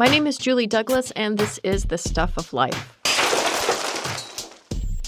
[0.00, 2.94] My name is Julie Douglas, and this is The Stuff of Life.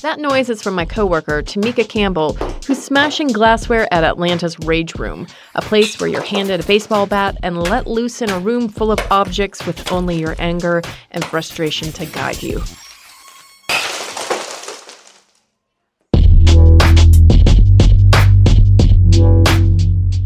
[0.03, 2.33] That noise is from my coworker, Tamika Campbell,
[2.67, 7.37] who's smashing glassware at Atlanta's Rage Room, a place where you're handed a baseball bat
[7.45, 10.83] and let loose in a room full of objects with only your anger
[11.13, 12.61] and frustration to guide you.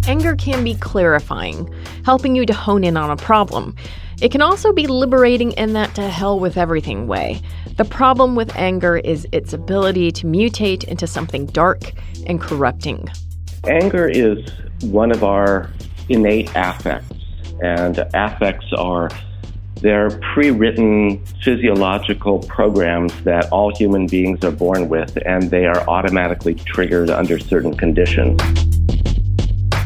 [0.09, 1.71] Anger can be clarifying,
[2.07, 3.77] helping you to hone in on a problem.
[4.21, 7.41] It can also be liberating in that to hell with everything way.
[7.77, 11.93] The problem with anger is its ability to mutate into something dark
[12.27, 13.09] and corrupting.
[13.67, 14.49] Anger is
[14.83, 15.71] one of our
[16.09, 17.17] innate affects,
[17.63, 19.11] and affects are
[19.81, 26.55] they're pre-written physiological programs that all human beings are born with, and they are automatically
[26.55, 28.41] triggered under certain conditions.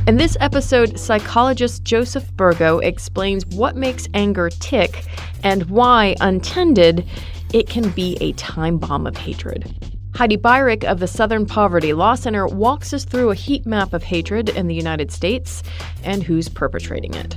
[0.08, 5.04] In this episode, psychologist Joseph Burgo explains what makes anger tick
[5.44, 7.06] and why, untended,
[7.52, 9.70] it can be a time bomb of hatred.
[10.14, 14.02] Heidi Beirich of the Southern Poverty Law Center walks us through a heat map of
[14.02, 15.62] hatred in the United States
[16.04, 17.36] and who's perpetrating it.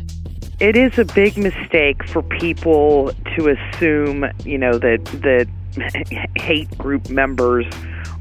[0.62, 7.10] It is a big mistake for people to assume, you know, that that hate group
[7.10, 7.66] members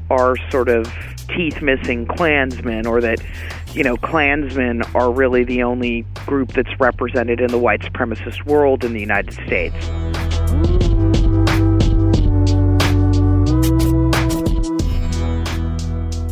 [0.09, 0.91] are sort of
[1.27, 3.21] teeth missing Klansmen or that,
[3.73, 8.83] you know, Klansmen are really the only group that's represented in the white supremacist world
[8.83, 9.75] in the United States.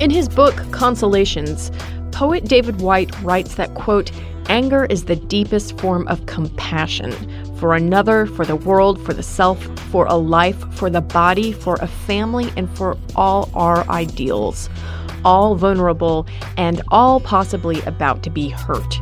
[0.02, 1.72] In his book, Consolations,
[2.12, 4.12] poet David Whyte writes that, quote,
[4.48, 7.12] anger is the deepest form of compassion
[7.60, 9.62] for another, for the world, for the self,
[9.92, 14.70] for a life, for the body, for a family, and for all our ideals,
[15.26, 16.26] all vulnerable
[16.58, 19.00] and all possibly about to be hurt.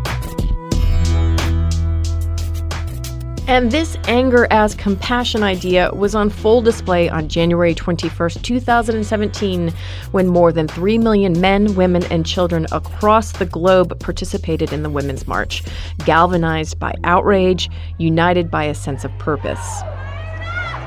[3.48, 9.74] And this anger as compassion idea was on full display on January 21st, 2017,
[10.12, 14.90] when more than 3 million men, women, and children across the globe participated in the
[14.90, 15.64] Women's March,
[16.04, 19.82] galvanized by outrage, united by a sense of purpose.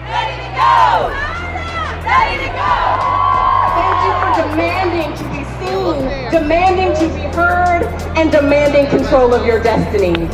[0.05, 1.09] Ready to go!
[2.05, 2.77] Ready to go!
[3.73, 7.85] Thank you for demanding to be seen, demanding to be heard,
[8.19, 10.29] and demanding control of your destiny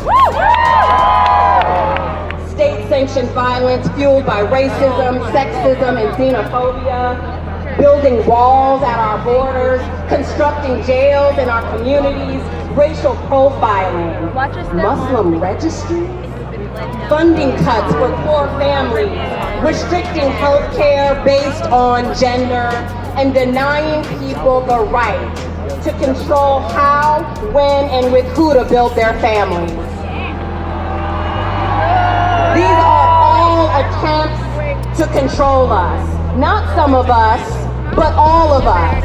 [2.87, 11.37] state-sanctioned violence fueled by racism, sexism, and xenophobia, building walls at our borders, constructing jails
[11.37, 12.41] in our communities,
[12.77, 14.33] racial profiling,
[14.73, 16.07] Muslim registries,
[17.09, 19.19] funding cuts for poor families,
[19.63, 22.71] restricting health care based on gender,
[23.17, 25.35] and denying people the right
[25.83, 29.86] to control how, when, and with who to build their families.
[34.97, 36.37] To control us.
[36.37, 39.03] Not some of us, but all of us.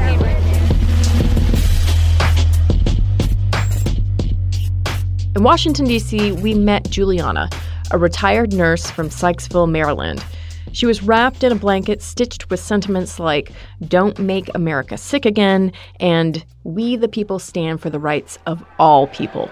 [5.36, 7.50] In Washington, D.C., we met Juliana,
[7.90, 10.24] a retired nurse from Sykesville, Maryland.
[10.72, 13.52] She was wrapped in a blanket stitched with sentiments like,
[13.86, 19.08] Don't make America sick again, and We the people stand for the rights of all
[19.08, 19.50] people.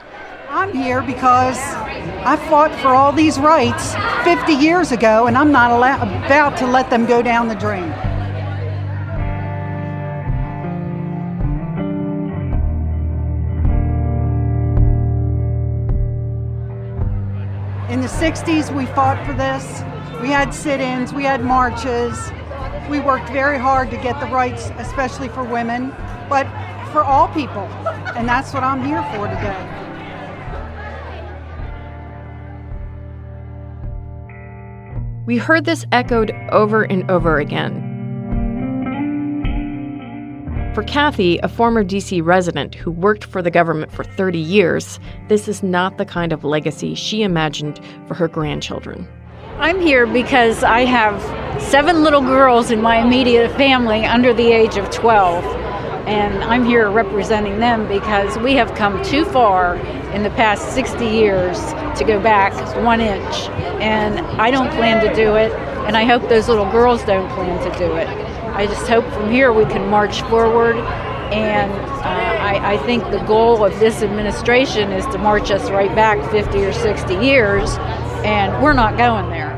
[0.53, 1.57] I'm here because
[2.27, 3.95] I fought for all these rights
[4.25, 7.85] 50 years ago, and I'm not allow- about to let them go down the drain.
[17.89, 19.85] In the 60s, we fought for this.
[20.21, 22.33] We had sit ins, we had marches.
[22.89, 25.93] We worked very hard to get the rights, especially for women,
[26.29, 26.49] but
[26.91, 27.69] for all people.
[28.17, 29.90] And that's what I'm here for today.
[35.27, 37.87] We heard this echoed over and over again.
[40.75, 45.49] For Kathy, a former DC resident who worked for the government for 30 years, this
[45.49, 49.07] is not the kind of legacy she imagined for her grandchildren.
[49.59, 51.21] I'm here because I have
[51.61, 55.45] seven little girls in my immediate family under the age of 12.
[56.07, 59.77] And I'm here representing them because we have come too far
[60.15, 61.59] in the past 60 years
[61.99, 62.53] to go back
[62.85, 63.49] one inch.
[63.81, 65.53] And I don't plan to do it,
[65.87, 68.09] and I hope those little girls don't plan to do it.
[68.55, 70.77] I just hope from here we can march forward.
[71.33, 75.95] And uh, I, I think the goal of this administration is to march us right
[75.95, 77.77] back 50 or 60 years,
[78.25, 79.50] and we're not going there.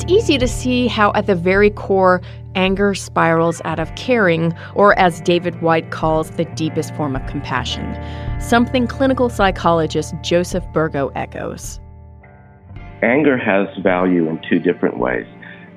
[0.00, 2.22] It's easy to see how, at the very core,
[2.54, 7.98] anger spirals out of caring, or as David Whyte calls, the deepest form of compassion.
[8.40, 11.80] Something clinical psychologist Joseph Burgo echoes.
[13.02, 15.26] Anger has value in two different ways.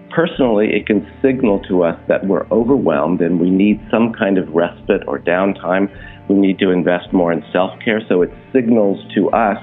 [0.10, 4.48] Personally, it can signal to us that we're overwhelmed and we need some kind of
[4.54, 5.94] respite or downtime.
[6.30, 8.00] We need to invest more in self care.
[8.08, 9.58] So it signals to us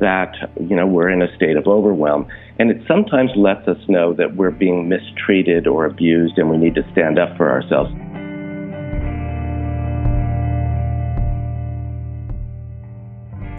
[0.00, 2.26] that you know we're in a state of overwhelm
[2.58, 6.74] and it sometimes lets us know that we're being mistreated or abused and we need
[6.74, 7.90] to stand up for ourselves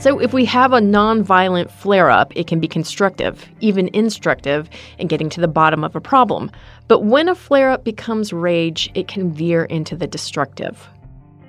[0.05, 5.07] So, if we have a nonviolent flare up, it can be constructive, even instructive, in
[5.07, 6.51] getting to the bottom of a problem.
[6.87, 10.87] But when a flare up becomes rage, it can veer into the destructive.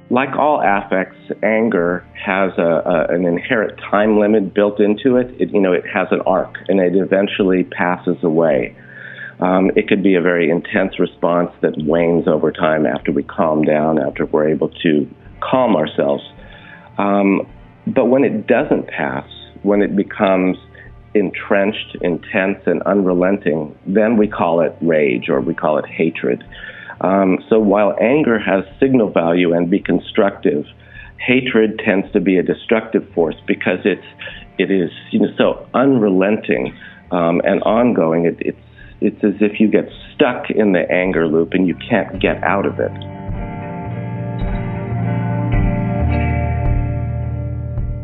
[0.08, 5.34] Like all affects, anger has a, a, an inherent time limit built into it.
[5.40, 5.50] it.
[5.52, 8.76] You know, it has an arc, and it eventually passes away.
[9.40, 13.62] Um, it could be a very intense response that wanes over time after we calm
[13.62, 15.08] down, after we're able to
[15.40, 16.22] calm ourselves.
[16.98, 17.46] Um,
[17.86, 19.28] but when it doesn't pass,
[19.62, 20.56] when it becomes
[21.14, 26.44] entrenched, intense, and unrelenting, then we call it rage or we call it hatred.
[27.00, 30.64] Um, so while anger has signal value and be constructive,
[31.18, 34.06] hatred tends to be a destructive force because it's
[34.58, 36.76] it is you know so unrelenting
[37.10, 38.24] um, and ongoing.
[38.24, 38.58] It, it's
[39.00, 42.64] it's as if you get stuck in the anger loop and you can't get out
[42.64, 42.92] of it.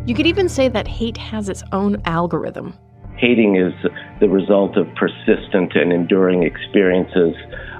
[0.07, 2.75] You could even say that hate has its own algorithm.
[3.17, 3.73] Hating is
[4.21, 7.37] the result of persistent and enduring experiences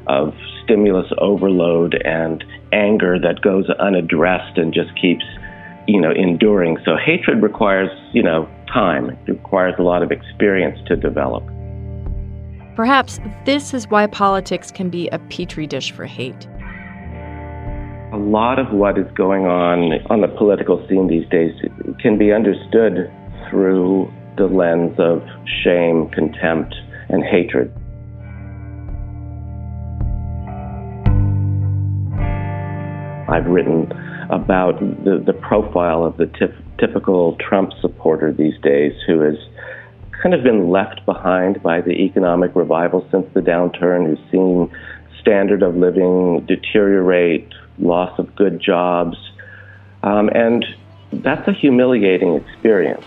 [0.07, 0.33] of
[0.73, 2.43] stimulus overload and
[2.73, 5.25] anger that goes unaddressed and just keeps,
[5.87, 6.79] you know, enduring.
[6.85, 9.11] So hatred requires, you know, time.
[9.11, 11.45] It requires a lot of experience to develop.
[12.75, 16.49] Perhaps this is why politics can be a petri dish for hate.
[18.15, 21.53] A lot of what is going on on the political scene these days
[22.01, 23.13] can be understood
[23.51, 25.23] through the lens of
[25.63, 26.75] shame, contempt,
[27.11, 27.71] and hatred.
[33.33, 33.91] I've written
[34.29, 36.27] about the, the profile of the
[36.79, 39.37] typical Trump supporter these days who has
[40.23, 44.71] kind of been left behind by the economic revival since the downturn, who's seen
[45.19, 47.49] standard of living deteriorate,
[47.79, 49.17] loss of good jobs,
[50.03, 50.67] um, and
[51.13, 53.05] that's a humiliating experience.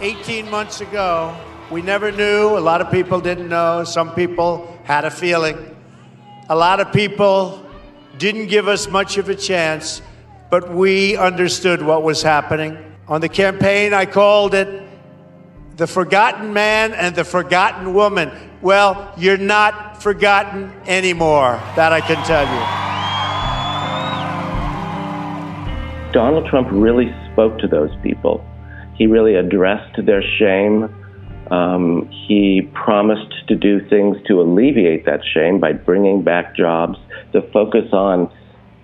[0.00, 1.36] 18 months ago,
[1.70, 2.58] we never knew.
[2.58, 3.84] A lot of people didn't know.
[3.84, 5.76] Some people had a feeling.
[6.48, 7.67] A lot of people
[8.18, 10.02] didn't give us much of a chance,
[10.50, 12.76] but we understood what was happening.
[13.06, 14.82] On the campaign, I called it
[15.76, 18.30] the forgotten man and the forgotten woman.
[18.60, 22.88] Well, you're not forgotten anymore, that I can tell you.
[26.12, 28.44] Donald Trump really spoke to those people.
[28.94, 30.92] He really addressed their shame.
[31.50, 36.98] Um, he promised to do things to alleviate that shame by bringing back jobs
[37.32, 38.30] to focus on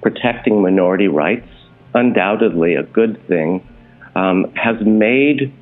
[0.02, 1.48] protecting minority rights,
[1.94, 3.66] undoubtedly a good thing,
[4.14, 5.52] um, has made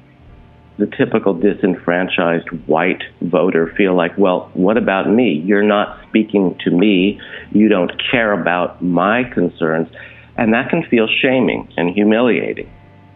[0.78, 5.42] the typical disenfranchised white voter feel like, well, what about me?
[5.44, 7.20] You're not speaking to me.
[7.52, 9.88] You don't care about my concerns.
[10.36, 12.70] And that can feel shaming and humiliating,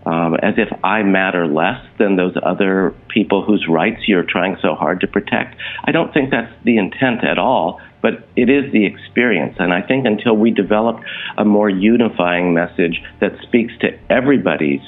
[0.06, 4.74] um, as if I matter less than those other people whose rights you're trying so
[4.74, 5.56] hard to protect.
[5.84, 9.56] I don't think that's the intent at all, but it is the experience.
[9.58, 11.00] And I think until we develop
[11.36, 14.80] a more unifying message that speaks to everybody's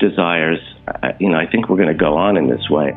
[0.00, 0.58] desires,
[0.88, 2.92] uh, you know, I think we're going to go on in this way.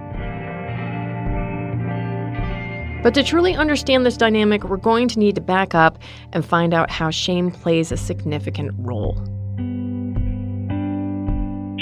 [3.03, 5.99] But to truly understand this dynamic, we're going to need to back up
[6.33, 9.23] and find out how shame plays a significant role.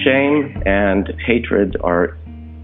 [0.04, 2.18] Shame and hatred are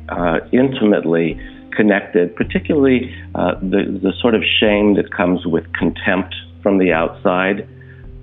[0.09, 1.39] uh, intimately
[1.75, 7.67] connected, particularly uh, the, the sort of shame that comes with contempt from the outside.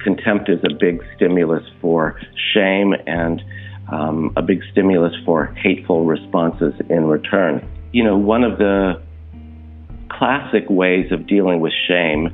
[0.02, 2.20] Contempt is a big stimulus for
[2.54, 3.42] shame and
[3.92, 7.66] um, a big stimulus for hateful responses in return.
[7.92, 9.02] You know, one of the
[10.10, 12.28] classic ways of dealing with shame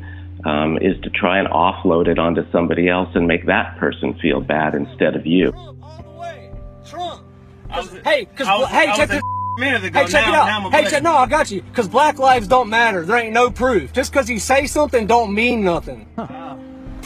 [0.45, 4.41] um, is to try and offload it onto somebody else and make that person feel
[4.41, 5.53] bad instead of you.
[7.85, 8.05] Trump.
[8.05, 9.23] hey, cause hey, check this.
[9.59, 10.01] Minute ago.
[10.01, 10.75] Hey, check now, it out.
[10.75, 11.63] Hey, check, no, I got you.
[11.73, 13.07] Cause black lives don't matter.
[13.07, 13.91] There ain't no proof.
[13.91, 16.07] Just cause you say something don't mean nothing.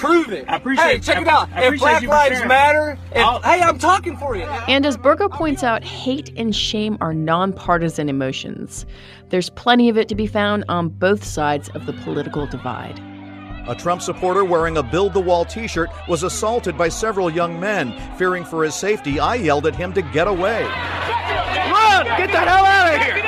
[0.01, 0.47] prove it.
[0.49, 0.85] I appreciate.
[0.85, 0.91] It.
[0.91, 1.49] Hey, check I, it out.
[1.55, 4.43] if Black Lives Matter, if, hey, I'm talking for you.
[4.43, 8.87] And as Burgo points out, hate and shame are nonpartisan emotions.
[9.29, 12.99] There's plenty of it to be found on both sides of the political divide.
[13.71, 17.61] A Trump supporter wearing a Build the Wall t shirt was assaulted by several young
[17.61, 17.95] men.
[18.17, 20.65] Fearing for his safety, I yelled at him to get away.
[20.65, 22.05] Run!
[22.19, 23.21] Get the hell out of here!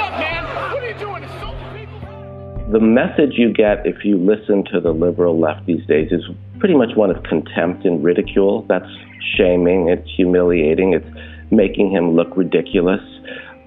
[2.73, 6.25] The message you get if you listen to the liberal left these days is
[6.59, 8.67] pretty much one of contempt and ridicule.
[8.69, 8.91] That's
[9.37, 11.07] shaming, it's humiliating, it's
[11.53, 13.03] making him look ridiculous,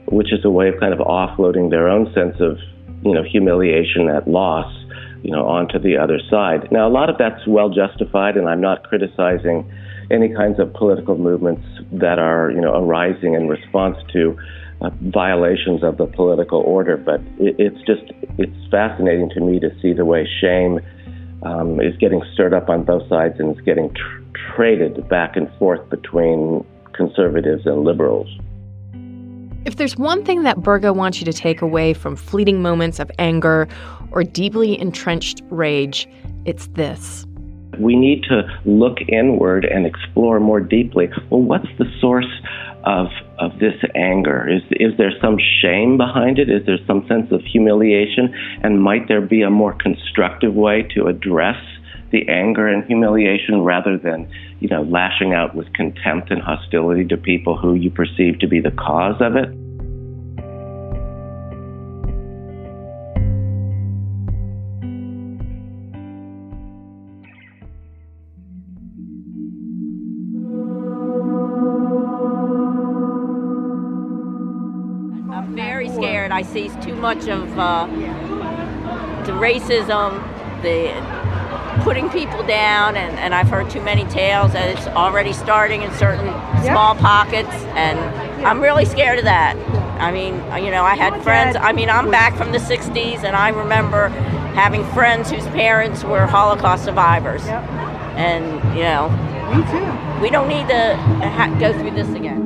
[0.08, 2.58] which is a way of kind of offloading their own sense of,
[3.02, 4.85] you know, humiliation at loss,
[5.26, 6.72] you know, onto the other side.
[6.72, 9.70] Now, a lot of that's well justified, and I'm not criticizing
[10.12, 14.38] any kinds of political movements that are, you know, arising in response to
[14.82, 16.96] uh, violations of the political order.
[16.96, 18.04] But it, it's just,
[18.38, 20.80] it's fascinating to me to see the way shame
[21.42, 25.50] um, is getting stirred up on both sides and is getting tr- traded back and
[25.58, 26.64] forth between
[26.94, 28.30] conservatives and liberals.
[29.66, 33.10] If there's one thing that Burgo wants you to take away from fleeting moments of
[33.18, 33.68] anger
[34.12, 36.08] or deeply entrenched rage,
[36.46, 37.26] it's this.
[37.80, 41.10] We need to look inward and explore more deeply.
[41.32, 42.30] Well, what's the source
[42.86, 43.08] of
[43.40, 44.48] of this anger?
[44.48, 46.48] Is is there some shame behind it?
[46.48, 48.34] Is there some sense of humiliation?
[48.62, 51.58] And might there be a more constructive way to address
[52.12, 57.18] the anger and humiliation rather than, you know, lashing out with contempt and hostility to
[57.18, 59.50] people who you perceive to be the cause of it?
[76.36, 77.88] I see too much of uh,
[79.24, 80.22] the racism,
[80.62, 80.92] the
[81.84, 85.94] putting people down, and, and I've heard too many tales that it's already starting in
[85.94, 86.28] certain
[86.64, 88.00] small pockets, and
[88.46, 89.56] I'm really scared of that.
[90.00, 93.24] I mean, you know, I had oh friends, I mean, I'm back from the 60s,
[93.24, 94.10] and I remember
[94.56, 97.44] having friends whose parents were Holocaust survivors.
[97.46, 99.10] And, you know,
[99.54, 100.22] me too.
[100.22, 102.46] We don't need to ha- go through this again.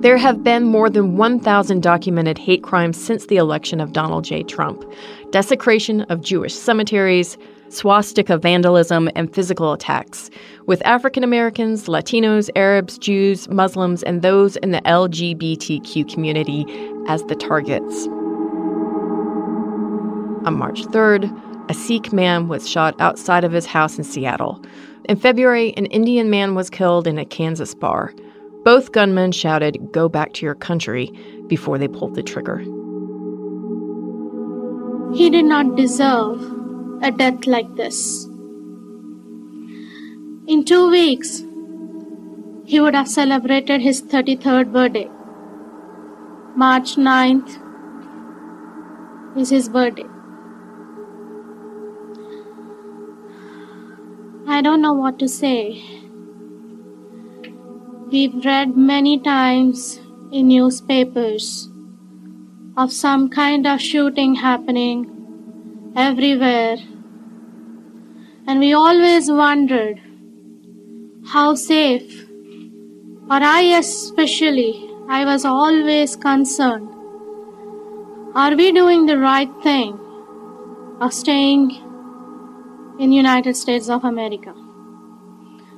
[0.00, 4.42] There have been more than 1,000 documented hate crimes since the election of Donald J.
[4.42, 4.84] Trump
[5.36, 7.36] desecration of Jewish cemeteries,
[7.68, 10.30] swastika vandalism, and physical attacks,
[10.64, 16.64] with African Americans, Latinos, Arabs, Jews, Muslims, and those in the LGBTQ community
[17.06, 18.06] as the targets.
[20.46, 21.30] On March 3rd,
[21.70, 24.64] a Sikh man was shot outside of his house in Seattle.
[25.06, 28.14] In February, an Indian man was killed in a Kansas bar.
[28.64, 31.12] Both gunmen shouted, Go back to your country,
[31.46, 32.64] before they pulled the trigger.
[35.14, 36.42] He did not deserve
[37.02, 38.26] a death like this.
[40.46, 41.42] In two weeks,
[42.64, 45.08] he would have celebrated his 33rd birthday.
[46.56, 47.58] March 9th
[49.36, 50.06] is his birthday.
[54.48, 55.82] I don't know what to say.
[58.10, 60.00] We've read many times
[60.32, 61.68] in newspapers
[62.76, 66.76] of some kind of shooting happening everywhere.
[68.46, 70.00] And we always wondered
[71.28, 72.28] how safe,
[73.30, 76.88] or I especially, I was always concerned.
[78.34, 79.98] Are we doing the right thing
[81.00, 81.70] of staying
[83.00, 84.54] in United States of America?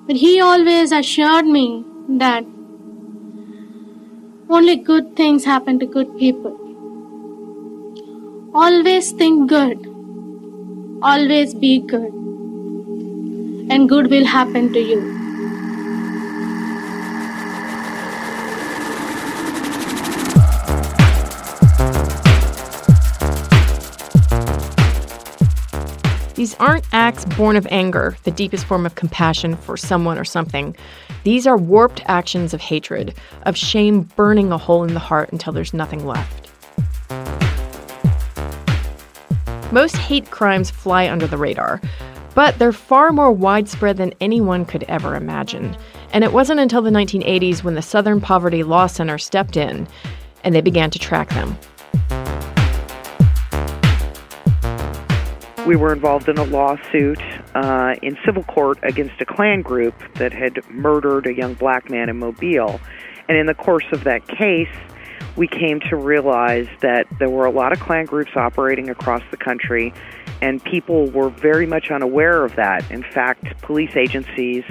[0.06, 1.84] But he always assured me
[2.18, 2.44] that
[4.50, 6.57] only good things happen to good people.
[8.60, 9.86] Always think good.
[11.00, 12.12] Always be good.
[13.70, 15.00] And good will happen to you.
[26.34, 30.74] These aren't acts born of anger, the deepest form of compassion for someone or something.
[31.22, 35.52] These are warped actions of hatred, of shame burning a hole in the heart until
[35.52, 36.47] there's nothing left.
[39.72, 41.80] Most hate crimes fly under the radar,
[42.34, 45.76] but they're far more widespread than anyone could ever imagine.
[46.12, 49.86] And it wasn't until the 1980s when the Southern Poverty Law Center stepped in
[50.44, 51.58] and they began to track them.
[55.68, 57.20] we were involved in a lawsuit
[57.54, 62.08] uh, in civil court against a Klan group that had murdered a young black man
[62.08, 62.80] in Mobile.
[63.28, 64.74] And in the course of that case,
[65.36, 69.36] we came to realize that there were a lot of Klan groups operating across the
[69.36, 69.92] country,
[70.40, 72.88] and people were very much unaware of that.
[72.90, 74.64] In fact, police agencies,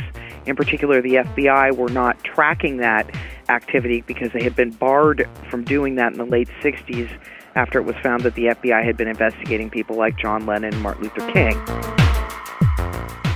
[0.46, 3.10] in particular the FBI, were not tracking that
[3.50, 7.10] activity because they had been barred from doing that in the late 60s
[7.56, 10.84] after it was found that the FBI had been investigating people like John Lennon and
[10.84, 11.58] Martin Luther King.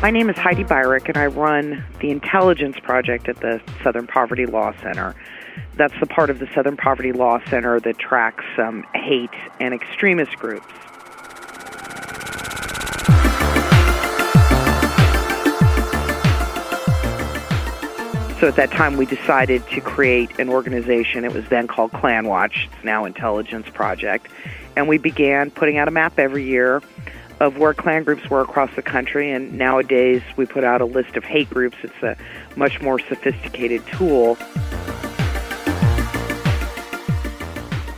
[0.01, 4.46] My name is Heidi Beirich, and I run the Intelligence Project at the Southern Poverty
[4.46, 5.15] Law Center.
[5.75, 9.29] That's the part of the Southern Poverty Law Center that tracks um, hate
[9.60, 10.67] and extremist groups.
[18.41, 21.25] So at that time, we decided to create an organization.
[21.25, 22.67] It was then called Klan Watch.
[22.74, 24.29] It's now Intelligence Project.
[24.75, 26.81] And we began putting out a map every year
[27.40, 29.31] of where Klan groups were across the country.
[29.31, 31.77] And nowadays, we put out a list of hate groups.
[31.83, 32.18] It's a
[32.55, 34.40] much more sophisticated tool.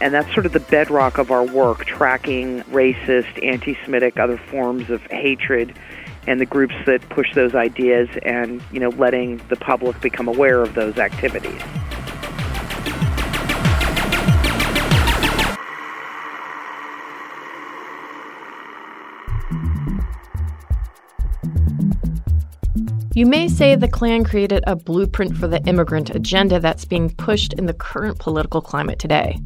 [0.04, 4.90] And that's sort of the bedrock of our work, tracking racist, anti Semitic, other forms
[4.90, 5.74] of hatred
[6.28, 10.62] and the groups that push those ideas and you know letting the public become aware
[10.62, 11.62] of those activities.
[23.16, 27.54] You may say the Klan created a blueprint for the immigrant agenda that's being pushed
[27.54, 29.40] in the current political climate today.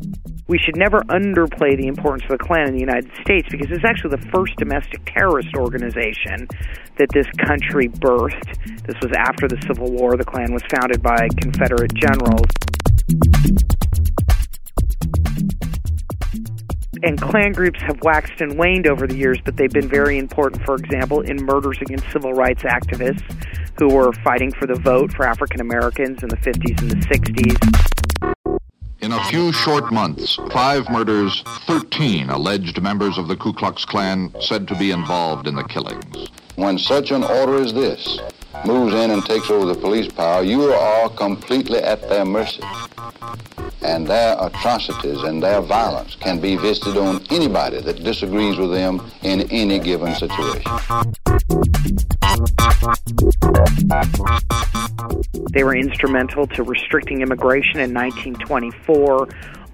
[0.47, 3.83] We should never underplay the importance of the Klan in the United States because it's
[3.83, 6.47] actually the first domestic terrorist organization
[6.97, 8.55] that this country birthed.
[8.87, 10.15] This was after the Civil War.
[10.15, 12.47] The Klan was founded by Confederate generals.
[17.03, 20.63] and Klan groups have waxed and waned over the years, but they've been very important,
[20.65, 23.23] for example, in murders against civil rights activists
[23.77, 27.96] who were fighting for the vote for African Americans in the 50s and the 60s.
[29.07, 34.35] In a few short months, five murders, 13 alleged members of the Ku Klux Klan
[34.41, 36.27] said to be involved in the killings.
[36.57, 38.19] When such an order as this
[38.65, 42.61] moves in and takes over the police power, you are completely at their mercy
[43.87, 49.01] and their atrocities and their violence can be visited on anybody that disagrees with them
[49.23, 50.69] in any given situation.
[55.51, 59.29] They were instrumental to restricting immigration in 1924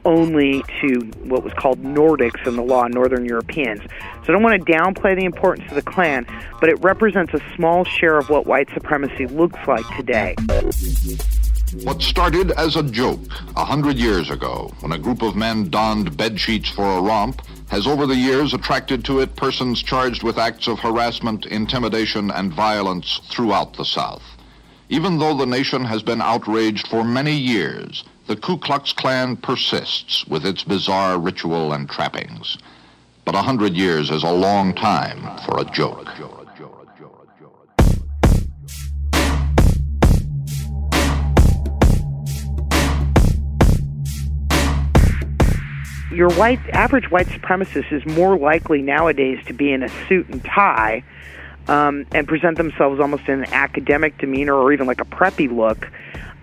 [0.05, 3.81] only to what was called Nordics in the law, Northern Europeans.
[3.81, 6.25] So I don't want to downplay the importance of the Klan,
[6.59, 10.35] but it represents a small share of what white supremacy looks like today.
[11.81, 13.19] What started as a joke
[13.55, 17.41] a hundred years ago, when a group of men donned bed sheets for a romp,
[17.69, 22.53] has over the years attracted to it persons charged with acts of harassment, intimidation, and
[22.53, 24.21] violence throughout the South.
[24.89, 30.27] Even though the nation has been outraged for many years, the Ku Klux Klan persists
[30.27, 32.55] with its bizarre ritual and trappings.
[33.25, 36.07] But a hundred years is a long time for a joke.
[46.13, 50.43] Your white average white supremacist is more likely nowadays to be in a suit and
[50.43, 51.03] tie
[51.67, 55.89] um, and present themselves almost in an academic demeanor or even like a preppy look,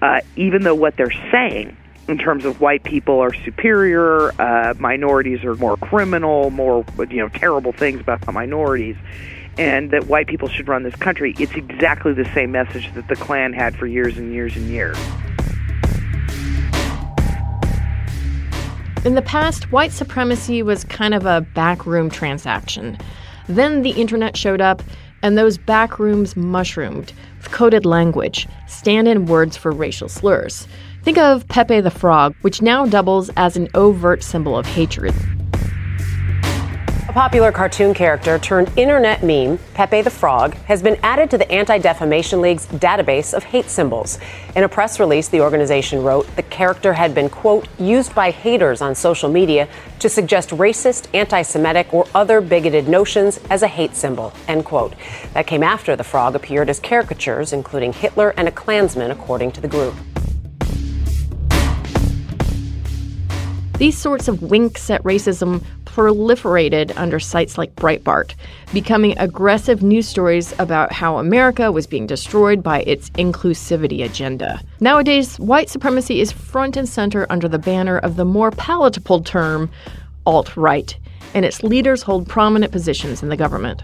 [0.02, 1.76] uh, even though what they're saying
[2.08, 7.28] in terms of white people are superior, uh, minorities are more criminal, more you know
[7.28, 8.96] terrible things about minorities.
[9.58, 13.16] and that white people should run this country, it's exactly the same message that the
[13.16, 14.96] Klan had for years and years and years.
[19.02, 22.98] In the past, white supremacy was kind of a backroom transaction.
[23.48, 24.82] Then the internet showed up,
[25.22, 30.68] and those backrooms mushroomed with coded language, stand in words for racial slurs.
[31.02, 35.14] Think of Pepe the Frog, which now doubles as an overt symbol of hatred.
[37.10, 41.50] A popular cartoon character turned internet meme, Pepe the Frog, has been added to the
[41.50, 44.20] Anti Defamation League's database of hate symbols.
[44.54, 48.80] In a press release, the organization wrote the character had been, quote, used by haters
[48.80, 49.68] on social media
[49.98, 54.94] to suggest racist, anti Semitic, or other bigoted notions as a hate symbol, end quote.
[55.34, 59.60] That came after the frog appeared as caricatures, including Hitler and a Klansman, according to
[59.60, 59.96] the group.
[63.78, 68.34] These sorts of winks at racism proliferated under sites like Breitbart,
[68.72, 74.60] becoming aggressive news stories about how America was being destroyed by its inclusivity agenda.
[74.78, 79.70] Nowadays, white supremacy is front and center under the banner of the more palatable term
[80.26, 80.96] alt right,
[81.34, 83.82] and its leaders hold prominent positions in the government.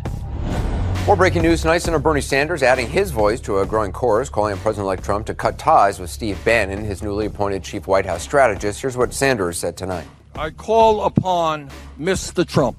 [1.07, 1.79] More breaking news tonight.
[1.79, 5.27] Senator Bernie Sanders adding his voice to a growing chorus calling on President elect Trump
[5.27, 8.81] to cut ties with Steve Bannon, his newly appointed chief White House strategist.
[8.81, 10.07] Here's what Sanders said tonight.
[10.39, 12.47] I call upon Mr.
[12.47, 12.77] Trump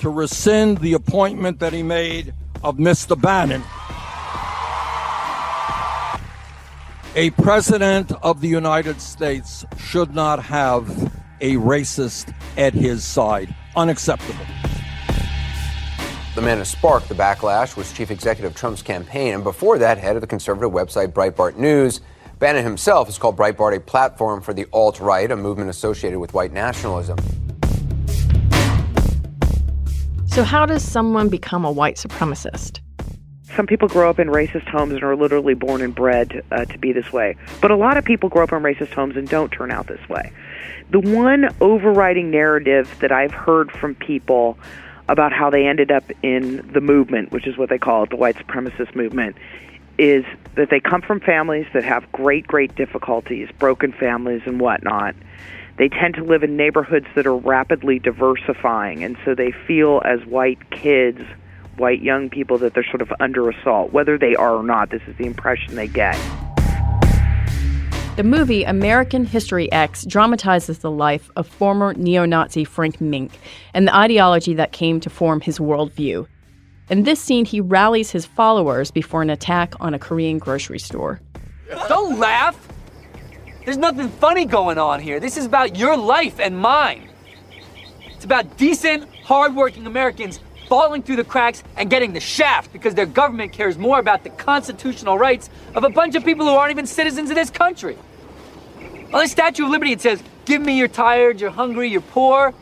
[0.00, 2.34] to rescind the appointment that he made
[2.64, 3.20] of Mr.
[3.20, 3.62] Bannon.
[7.14, 10.90] A president of the United States should not have
[11.40, 13.54] a racist at his side.
[13.76, 14.44] Unacceptable.
[16.34, 20.16] The man who sparked the backlash was Chief Executive Trump's campaign, and before that, head
[20.16, 22.00] of the conservative website Breitbart News.
[22.44, 26.34] Bannon himself has called Breitbart a platform for the alt right, a movement associated with
[26.34, 27.16] white nationalism.
[30.26, 32.80] So, how does someone become a white supremacist?
[33.56, 36.78] Some people grow up in racist homes and are literally born and bred uh, to
[36.78, 37.34] be this way.
[37.62, 40.06] But a lot of people grow up in racist homes and don't turn out this
[40.10, 40.30] way.
[40.90, 44.58] The one overriding narrative that I've heard from people
[45.08, 48.16] about how they ended up in the movement, which is what they call it, the
[48.16, 49.34] white supremacist movement,
[49.98, 50.24] is
[50.56, 55.14] that they come from families that have great, great difficulties, broken families and whatnot.
[55.76, 60.24] They tend to live in neighborhoods that are rapidly diversifying, and so they feel as
[60.26, 61.20] white kids,
[61.76, 63.92] white young people, that they're sort of under assault.
[63.92, 66.16] Whether they are or not, this is the impression they get.
[68.16, 73.32] The movie American History X dramatizes the life of former neo Nazi Frank Meeink
[73.74, 76.28] and the ideology that came to form his worldview.
[76.90, 81.20] In this scene, he rallies his followers before an attack on a Korean grocery store.
[81.88, 82.68] Don't laugh!
[83.64, 85.18] There's nothing funny going on here.
[85.18, 87.08] This is about your life and mine.
[88.02, 93.06] It's about decent, hardworking Americans falling through the cracks and getting the shaft because their
[93.06, 96.86] government cares more about the constitutional rights of a bunch of people who aren't even
[96.86, 97.96] citizens of this country.
[99.14, 102.52] On the Statue of Liberty, it says, Give me you're tired, you're hungry, you're poor.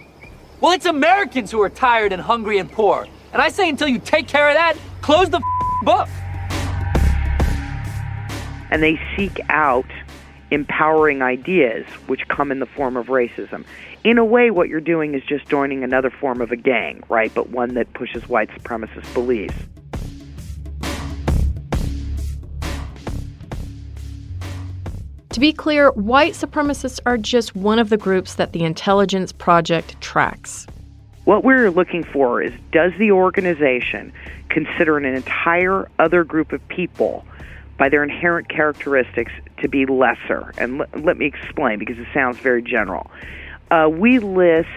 [0.60, 3.08] Well, it's Americans who are tired and hungry and poor.
[3.32, 5.40] And I say until you take care of that, close the
[5.82, 6.08] book.
[8.70, 9.86] And they seek out
[10.50, 13.64] empowering ideas which come in the form of racism.
[14.04, 17.32] In a way, what you're doing is just joining another form of a gang, right?
[17.34, 19.54] But one that pushes white supremacist beliefs.
[25.30, 29.98] To be clear, white supremacists are just one of the groups that the Intelligence Project
[30.02, 30.66] tracks.
[31.24, 34.12] What we're looking for is does the organization
[34.50, 37.24] consider an entire other group of people
[37.78, 40.52] by their inherent characteristics to be lesser?
[40.58, 43.10] And l- let me explain because it sounds very general.
[43.70, 44.68] Uh, we list,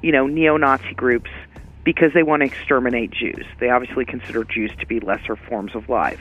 [0.00, 1.30] you know, neo-Nazi groups
[1.84, 3.44] because they want to exterminate Jews.
[3.58, 6.20] They obviously consider Jews to be lesser forms of life.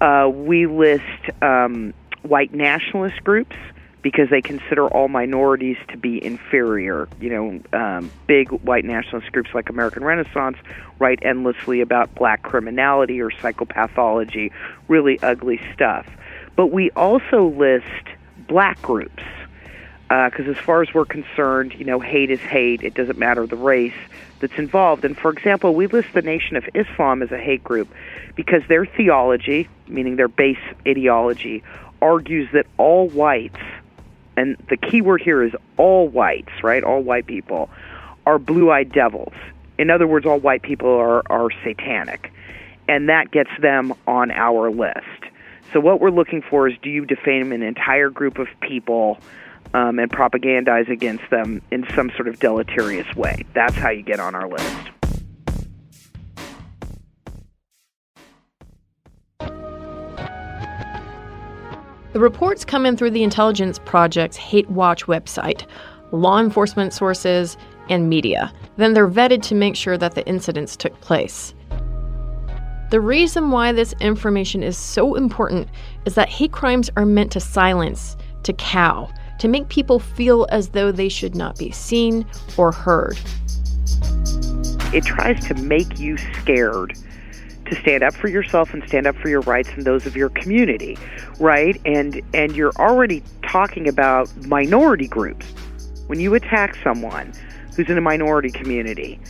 [0.00, 1.02] Uh, we list
[1.42, 3.56] um, white nationalist groups
[4.02, 7.08] because they consider all minorities to be inferior.
[7.20, 10.56] You know, um, big white nationalist groups like American Renaissance
[10.98, 14.52] write endlessly about black criminality or psychopathology,
[14.88, 16.06] really ugly stuff.
[16.56, 17.86] But we also list
[18.48, 19.22] black groups
[20.08, 22.82] because, uh, as far as we're concerned, you know, hate is hate.
[22.82, 23.94] It doesn't matter the race
[24.40, 25.04] that's involved.
[25.04, 27.88] And for example, we list the Nation of Islam as a hate group
[28.34, 31.62] because their theology, meaning their base ideology,
[32.02, 33.60] argues that all whites
[34.40, 36.82] and the key word here is all whites, right?
[36.82, 37.68] All white people
[38.24, 39.34] are blue-eyed devils.
[39.78, 42.32] In other words, all white people are are satanic,
[42.88, 45.04] and that gets them on our list.
[45.74, 49.18] So what we're looking for is do you defame an entire group of people
[49.74, 53.44] um, and propagandize against them in some sort of deleterious way?
[53.52, 54.99] That's how you get on our list.
[62.12, 65.66] The reports come in through the Intelligence Project's Hate Watch website,
[66.10, 67.56] law enforcement sources,
[67.88, 68.52] and media.
[68.76, 71.54] Then they're vetted to make sure that the incidents took place.
[72.90, 75.68] The reason why this information is so important
[76.04, 80.70] is that hate crimes are meant to silence, to cow, to make people feel as
[80.70, 83.20] though they should not be seen or heard.
[84.92, 86.98] It tries to make you scared
[87.70, 90.28] to stand up for yourself and stand up for your rights and those of your
[90.28, 90.98] community,
[91.38, 91.80] right?
[91.84, 95.46] And and you're already talking about minority groups.
[96.06, 97.32] When you attack someone
[97.74, 99.20] who's in a minority community,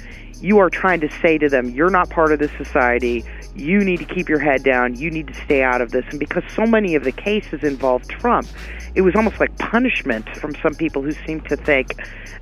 [0.41, 3.25] you are trying to say to them, you're not part of this society.
[3.55, 4.97] You need to keep your head down.
[4.97, 6.05] You need to stay out of this.
[6.11, 8.47] And because so many of the cases involved Trump,
[8.95, 11.95] it was almost like punishment from some people who seem to think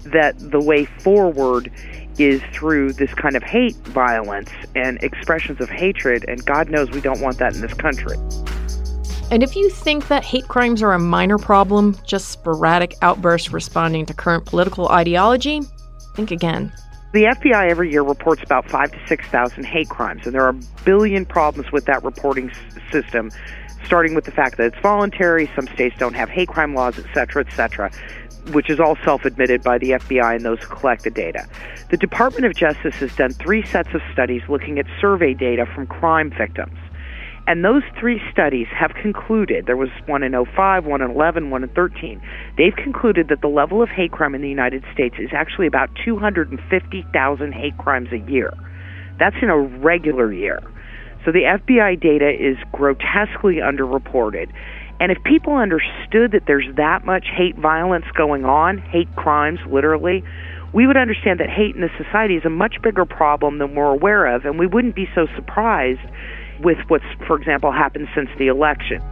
[0.05, 1.71] that the way forward
[2.19, 6.25] is through this kind of hate violence and expressions of hatred.
[6.29, 8.17] And God knows we don't want that in this country.
[9.31, 14.07] And if you think that hate crimes are a minor problem, just sporadic outbursts responding
[14.07, 15.61] to current political ideology,
[16.15, 16.73] think again.
[17.13, 20.61] The FBI every year reports about five to 6,000 hate crimes, and there are a
[20.85, 23.33] billion problems with that reporting s- system,
[23.87, 27.07] starting with the fact that it's voluntary, some states don't have hate crime laws, et
[27.15, 27.91] cetera, et cetera,
[28.53, 31.47] which is all self admitted by the FBI and those who collect the data.
[31.91, 35.87] The Department of Justice has done three sets of studies looking at survey data from
[35.87, 36.77] crime victims.
[37.49, 41.63] And those three studies have concluded there was one in 05, one in 11, one
[41.63, 42.21] in 13.
[42.59, 45.89] They've concluded that the level of hate crime in the United States is actually about
[46.05, 48.53] 250,000 hate crimes a year.
[49.19, 50.61] That's in a regular year.
[51.25, 54.53] So the FBI data is grotesquely underreported.
[55.01, 60.23] And if people understood that there's that much hate violence going on, hate crimes literally,
[60.75, 63.91] we would understand that hate in the society is a much bigger problem than we're
[63.91, 66.01] aware of, and we wouldn't be so surprised
[66.61, 69.03] with what's, for example, happened since the election.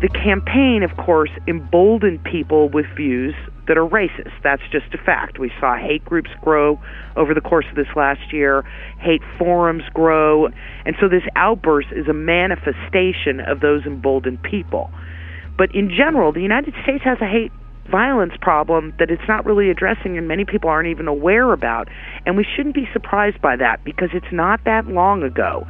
[0.00, 3.34] The campaign, of course, emboldened people with views
[3.68, 4.32] that are racist.
[4.42, 5.38] That's just a fact.
[5.38, 6.80] We saw hate groups grow
[7.14, 8.62] over the course of this last year,
[8.98, 10.48] hate forums grow,
[10.84, 14.90] and so this outburst is a manifestation of those emboldened people.
[15.56, 17.52] But in general, the United States has a hate
[17.90, 21.88] violence problem that it's not really addressing and many people aren't even aware about.
[22.26, 25.66] And we shouldn't be surprised by that because it's not that long ago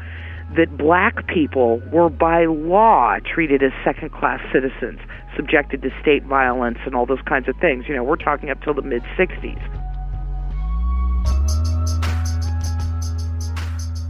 [0.57, 5.01] that black people were by law treated as second class citizens,
[5.35, 7.87] subjected to state violence and all those kinds of things.
[7.89, 9.61] You know, we're talking up till the mid 60s.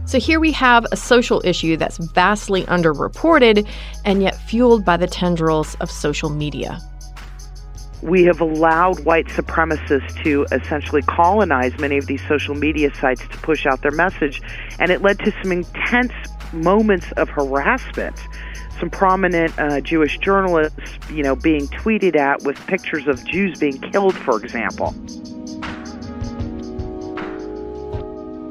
[0.05, 3.67] So here we have a social issue that's vastly underreported
[4.05, 6.77] and yet fueled by the tendrils of social media.
[8.03, 13.37] We have allowed white supremacists to essentially colonize many of these social media sites to
[13.37, 14.41] push out their message,
[14.77, 16.11] and it led to some intense
[16.51, 18.19] moments of harassment.
[18.77, 23.79] Some prominent uh, Jewish journalists, you know, being tweeted at with pictures of Jews being
[23.79, 24.91] killed, for example.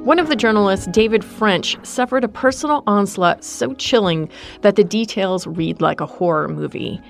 [0.03, 4.31] One of the journalists, David French, suffered a personal onslaught so chilling
[4.63, 7.03] that the details read like a horror movie.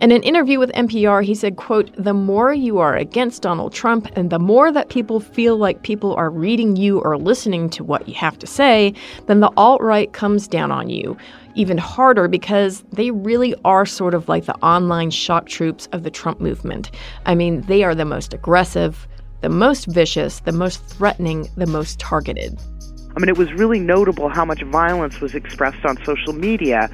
[0.00, 4.06] In an interview with NPR, he said, quote, "The more you are against Donald Trump
[4.14, 8.06] and the more that people feel like people are reading you or listening to what
[8.08, 8.94] you have to say,
[9.26, 11.16] then the alt-right comes down on you."
[11.56, 16.10] Even harder because they really are sort of like the online shock troops of the
[16.10, 16.92] Trump movement.
[17.26, 19.08] I mean, they are the most aggressive,
[19.40, 22.56] the most vicious, the most threatening, the most targeted.
[23.16, 26.88] I mean, it was really notable how much violence was expressed on social media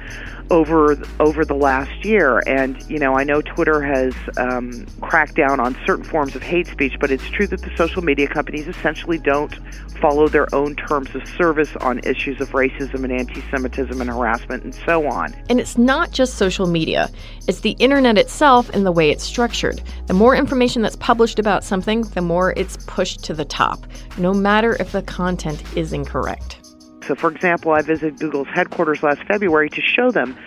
[0.49, 2.41] over over the last year.
[2.47, 6.67] And you know, I know Twitter has um, cracked down on certain forms of hate
[6.67, 9.55] speech, but it's true that the social media companies essentially don't
[9.99, 14.75] follow their own terms of service on issues of racism and anti-Semitism and harassment and
[14.75, 15.33] so on.
[15.49, 17.09] And it's not just social media;
[17.47, 19.81] it's the internet itself and the way it's structured.
[20.07, 23.85] The more information that's published about something, the more it's pushed to the top,
[24.17, 26.64] no matter if the content is incorrect.
[27.07, 30.37] So, for example, I visited Google's headquarters last February to show them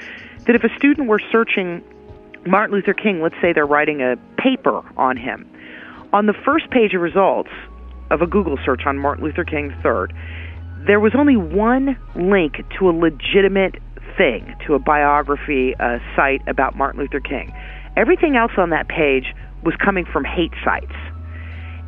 [0.47, 1.83] that if a student were searching
[2.47, 5.49] Martin Luther King, let's say they're writing a paper on him,
[6.13, 7.51] on the first page of results
[8.11, 10.15] of a Google search on Martin Luther King III,
[10.87, 13.75] there was only one link to a legitimate
[14.17, 17.55] thing, to a biography a site about Martin Luther King.
[17.97, 20.95] Everything else on that page was coming from hate sites.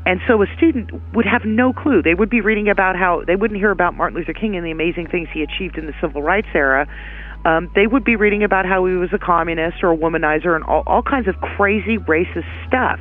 [0.06, 2.02] And so a student would have no clue.
[2.02, 4.70] They would be reading about how they wouldn't hear about Martin Luther King and the
[4.70, 6.86] amazing things he achieved in the civil rights era.
[7.44, 10.64] Um, they would be reading about how he was a communist or a womanizer and
[10.64, 12.98] all, all kinds of crazy racist stuff.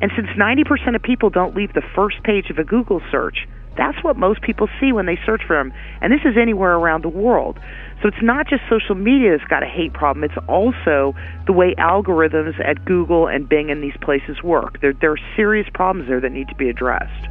[0.00, 4.02] And since 90% of people don't leave the first page of a Google search, That's
[4.02, 5.72] what most people see when they search for him.
[6.00, 7.58] And this is anywhere around the world.
[8.04, 11.14] So it's not just social media that's got a hate problem, it's also
[11.46, 14.78] the way algorithms at Google and Bing and these places work.
[14.82, 17.28] There, there are serious problems there that need to be addressed.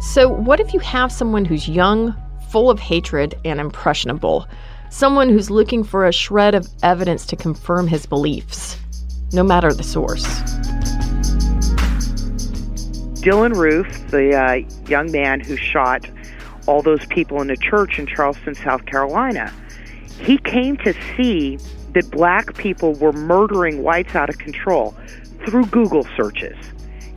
[0.00, 2.14] So, what if you have someone who's young,
[2.48, 4.48] full of hatred, and impressionable?
[4.88, 8.78] Someone who's looking for a shred of evidence to confirm his beliefs,
[9.34, 10.24] no matter the source.
[13.20, 16.08] Dylann Roof, the uh, young man who shot
[16.70, 19.52] all those people in a church in Charleston, South Carolina,
[20.20, 21.58] he came to see
[21.94, 24.94] that black people were murdering whites out of control
[25.44, 26.56] through Google searches.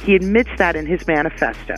[0.02, 1.76] He admits that in his manifesto.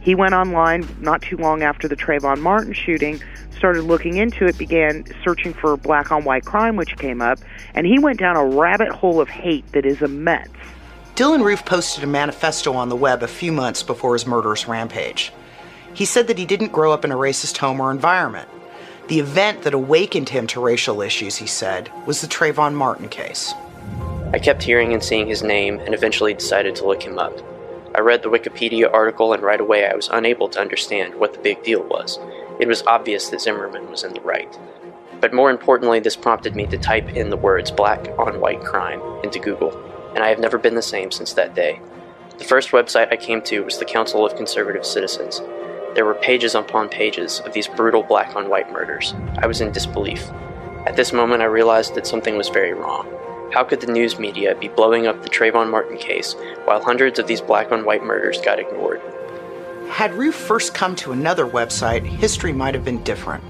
[0.00, 3.22] He went online not too long after the Trayvon Martin shooting,
[3.54, 7.38] started looking into it, began searching for black on white crime, which came up,
[7.74, 10.48] and he went down a rabbit hole of hate that is immense.
[11.14, 15.30] Dylann Roof posted a manifesto on the web a few months before his murderous rampage.
[15.98, 18.48] He said that he didn't grow up in a racist home or environment.
[19.08, 23.52] The event that awakened him to racial issues, he said, was the Trayvon Martin case.
[24.32, 27.36] I kept hearing and seeing his name and eventually decided to look him up.
[27.96, 31.40] I read the Wikipedia article and right away I was unable to understand what the
[31.40, 32.20] big deal was.
[32.60, 34.56] It was obvious that Zimmerman was in the right.
[35.20, 39.02] But more importantly, this prompted me to type in the words black on white crime
[39.24, 39.76] into Google
[40.14, 41.80] and I have never been the same since that day.
[42.38, 45.42] The first website I came to was the Council of Conservative Citizens.
[45.94, 49.14] There were pages upon pages of these brutal black on white murders.
[49.38, 50.30] I was in disbelief.
[50.86, 53.06] At this moment, I realized that something was very wrong.
[53.52, 57.26] How could the news media be blowing up the Trayvon Martin case while hundreds of
[57.26, 59.00] these black on white murders got ignored?
[59.88, 63.42] Had Roof first come to another website, history might have been different.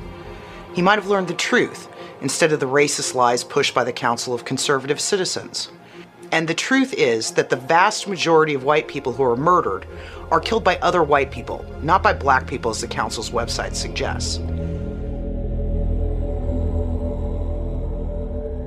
[0.75, 1.89] He might have learned the truth
[2.21, 5.71] instead of the racist lies pushed by the Council of Conservative Citizens.
[6.31, 9.87] And the truth is that the vast majority of white people who are murdered
[10.31, 14.37] are killed by other white people, not by black people, as the council's website suggests.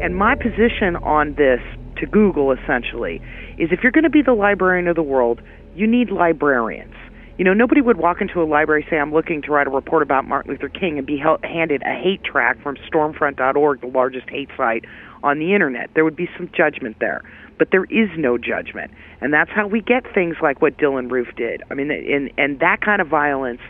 [0.02, 1.62] And my position on this
[1.98, 3.22] to Google essentially
[3.60, 5.40] is if you're going to be the librarian of the world,
[5.76, 6.96] you need librarians.
[7.38, 10.02] You know, nobody would walk into a library say, I'm looking to write a report
[10.02, 14.30] about Martin Luther King and be held, handed a hate track from stormfront.org, the largest
[14.30, 14.86] hate site
[15.24, 15.92] on the internet.
[15.94, 17.22] There would be some judgment there
[17.62, 18.90] but there is no judgment.
[19.22, 21.62] And that's how we get things like what Dylann Roof did.
[21.70, 23.62] I mean, and, and that kind of violence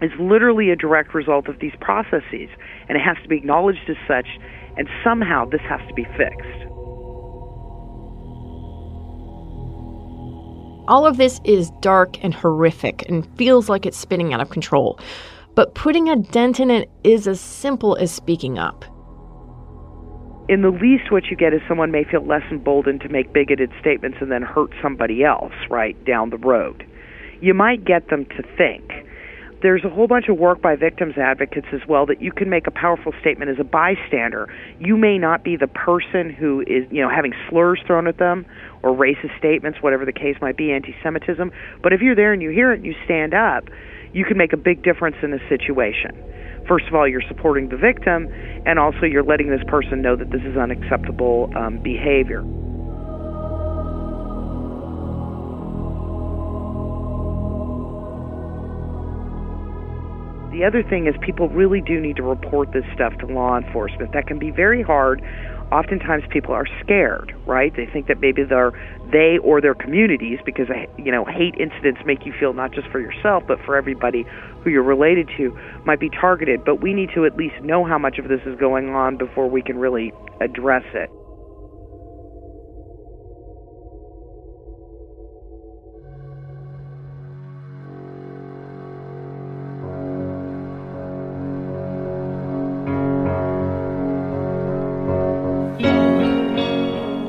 [0.00, 2.48] is literally a direct result of these processes,
[2.88, 4.28] and it has to be acknowledged as such,
[4.76, 6.62] and somehow this has to be fixed.
[10.86, 15.00] All of this is dark and horrific and feels like it's spinning out of control.
[15.56, 18.84] But putting a dent in it is as simple as speaking up
[20.52, 23.72] in the least, what you get is someone may feel less emboldened to make bigoted
[23.80, 26.86] statements and then hurt somebody else right down the road.
[27.40, 28.84] You might get them to think.
[29.62, 32.66] There's a whole bunch of work by victims advocates as well that you can make
[32.66, 34.52] a powerful statement as a bystander.
[34.78, 38.44] You may not be the person who is, you know, having slurs thrown at them
[38.82, 41.50] or racist statements, whatever the case might be, anti-Semitism.
[41.82, 43.64] But if you're there and you hear it and you stand up,
[44.12, 46.10] you can make a big difference in a situation
[46.66, 48.28] first of all, you're supporting the victim,
[48.66, 52.42] and also you're letting this person know that this is unacceptable um, behavior.
[60.52, 64.12] The other thing is, people really do need to report this stuff to law enforcement.
[64.12, 65.22] That can be very hard
[65.72, 67.74] oftentimes people are scared, right?
[67.74, 68.72] They think that maybe they're
[69.10, 72.88] they or their communities, because uh, you know hate incidents make you feel not just
[72.88, 74.24] for yourself but for everybody
[74.62, 76.64] who you're related to, might be targeted.
[76.64, 79.48] But we need to at least know how much of this is going on before
[79.48, 81.10] we can really address it.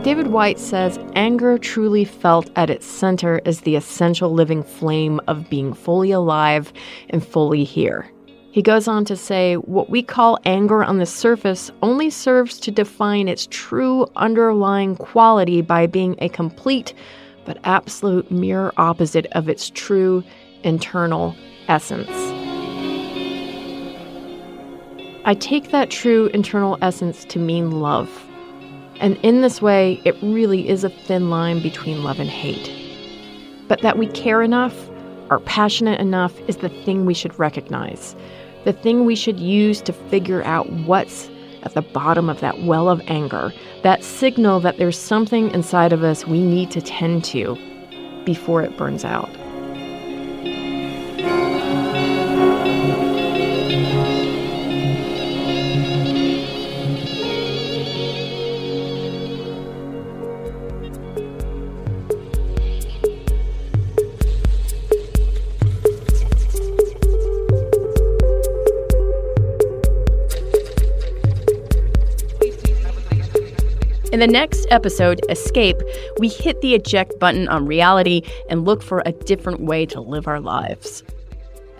[0.03, 5.49] David Whyte says anger truly felt at its center is the essential living flame of
[5.49, 6.73] being fully alive
[7.09, 8.11] and fully here.
[8.51, 12.69] He goes on to say, What we call anger on the surface only serves to
[12.69, 16.93] define its true underlying quality by being a complete
[17.45, 20.21] but absolute mirror opposite of its true
[20.63, 21.33] internal
[21.69, 22.11] essence.
[25.23, 28.22] I take that true internal essence to mean love.
[28.99, 32.71] And in this way, it really is a thin line between love and hate.
[33.67, 34.89] But that we care enough,
[35.29, 38.15] are passionate enough, is the thing we should recognize.
[38.65, 41.29] The thing we should use to figure out what's
[41.63, 43.51] at the bottom of that well of anger,
[43.83, 47.57] that signal that there's something inside of us we need to tend to
[48.25, 49.29] before it burns out.
[74.13, 75.81] In the next episode, Escape,
[76.19, 80.27] we hit the eject button on reality and look for a different way to live
[80.27, 81.01] our lives.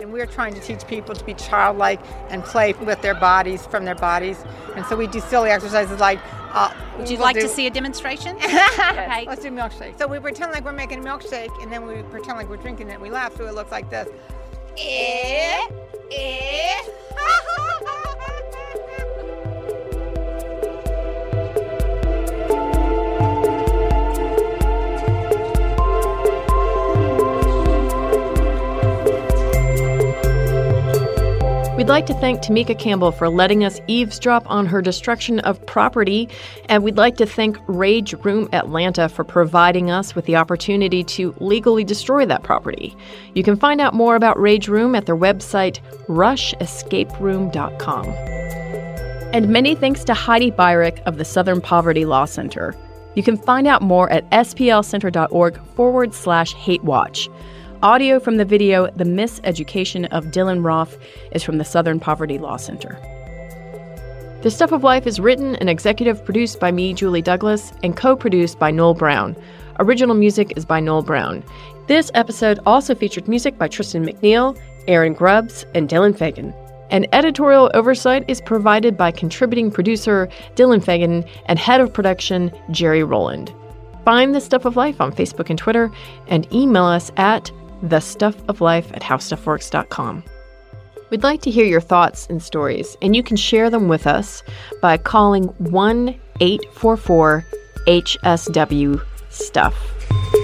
[0.00, 3.84] And we're trying to teach people to be childlike and play with their bodies, from
[3.84, 4.44] their bodies.
[4.74, 6.18] And so we do silly exercises like.
[6.52, 8.36] Uh, Would you we'll like do- to see a demonstration?
[8.40, 9.96] yes, let's do milkshake.
[9.96, 12.90] So we pretend like we're making a milkshake, and then we pretend like we're drinking
[12.90, 13.00] it.
[13.00, 14.08] We laugh, so it looks like this.
[14.76, 15.68] Eh,
[16.10, 16.80] eh.
[31.84, 36.30] We'd like to thank Tamika Campbell for letting us eavesdrop on her destruction of property,
[36.70, 41.34] and we'd like to thank Rage Room Atlanta for providing us with the opportunity to
[41.40, 42.96] legally destroy that property.
[43.34, 48.06] You can find out more about Rage Room at their website, rushescaperoom.com.
[49.34, 52.74] And many thanks to Heidi Beirich of the Southern Poverty Law Center.
[53.14, 57.28] You can find out more at splcenter.org forward slash hate watch.
[57.84, 60.96] Audio from the video The Miseducation of Dylann Roof
[61.32, 62.98] is from the Southern Poverty Law Center.
[64.40, 68.16] The Stuff of Life is written and executive produced by me, Julie Douglas, and co
[68.16, 69.36] produced by Noel Brown.
[69.80, 71.44] Original music is by Noel Brown.
[71.86, 74.58] This episode also featured music by Tristan McNeil,
[74.88, 76.54] Aaron Grubbs, and Dylan Fagan.
[76.88, 83.04] And editorial oversight is provided by contributing producer Dylan Fagan and head of production Jerry
[83.04, 83.54] Rowland.
[84.06, 85.90] Find The Stuff of Life on Facebook and Twitter,
[86.28, 87.52] and email us at
[87.88, 90.24] thestuffoflife at howstuffworks.com.
[91.10, 94.42] We'd like to hear your thoughts and stories, and you can share them with us
[94.80, 96.08] by calling 1
[96.40, 97.44] 844
[97.86, 100.43] HSW Stuff.